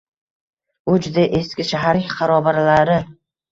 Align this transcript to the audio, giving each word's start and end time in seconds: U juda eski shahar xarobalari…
U 0.93 0.95
juda 1.07 1.27
eski 1.41 1.67
shahar 1.73 2.01
xarobalari… 2.17 2.99